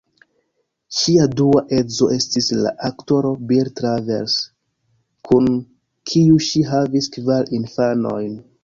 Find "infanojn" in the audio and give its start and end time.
7.63-8.37